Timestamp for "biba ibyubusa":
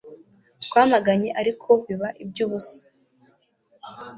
1.85-2.79